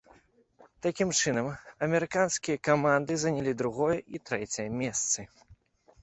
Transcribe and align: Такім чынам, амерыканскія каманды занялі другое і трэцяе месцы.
Такім 0.85 1.09
чынам, 1.19 1.49
амерыканскія 1.87 2.61
каманды 2.67 3.17
занялі 3.25 3.53
другое 3.59 3.97
і 4.17 4.21
трэцяе 4.31 4.67
месцы. 4.79 5.27